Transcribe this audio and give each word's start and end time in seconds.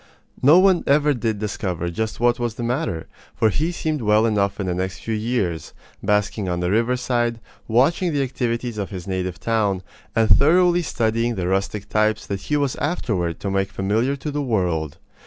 No 0.41 0.57
one 0.57 0.83
ever 0.87 1.13
did 1.13 1.37
discover 1.37 1.91
just 1.91 2.19
what 2.19 2.39
was 2.39 2.55
the 2.55 2.63
matter, 2.63 3.05
for 3.35 3.51
he 3.51 3.71
seemed 3.71 4.01
well 4.01 4.25
enough 4.25 4.59
in 4.59 4.65
the 4.65 4.73
next 4.73 5.01
few 5.01 5.13
years, 5.13 5.73
basking 6.01 6.49
on 6.49 6.59
the 6.59 6.71
riverside, 6.71 7.39
watching 7.67 8.11
the 8.11 8.23
activities 8.23 8.79
of 8.79 8.89
his 8.89 9.07
native 9.07 9.39
town, 9.39 9.83
and 10.15 10.27
thoroughly 10.27 10.81
studying 10.81 11.35
the 11.35 11.47
rustic 11.47 11.87
types 11.87 12.25
that 12.25 12.41
he 12.41 12.57
was 12.57 12.75
afterward 12.77 13.39
to 13.41 13.51
make 13.51 13.69
familiar 13.71 14.15
to 14.15 14.31
the 14.31 14.41
world. 14.41 14.97